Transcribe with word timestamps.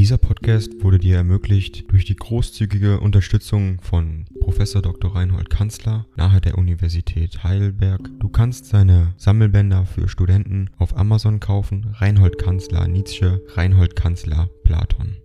Dieser 0.00 0.16
Podcast 0.16 0.82
wurde 0.82 0.98
dir 0.98 1.16
ermöglicht 1.16 1.92
durch 1.92 2.06
die 2.06 2.16
großzügige 2.16 3.00
Unterstützung 3.00 3.82
von 3.82 4.24
Prof. 4.40 4.56
Dr. 4.56 5.14
Reinhold 5.14 5.50
Kanzler 5.50 6.06
nahe 6.16 6.40
der 6.40 6.56
Universität 6.56 7.44
Heidelberg. 7.44 8.08
Du 8.18 8.30
kannst 8.30 8.64
seine 8.64 9.12
Sammelbänder 9.18 9.84
für 9.84 10.08
Studenten 10.08 10.70
auf 10.78 10.96
Amazon 10.96 11.38
kaufen. 11.38 11.94
Reinhold 11.98 12.38
Kanzler 12.38 12.88
Nietzsche, 12.88 13.42
Reinhold 13.48 13.94
Kanzler 13.94 14.48
Platon. 14.64 15.18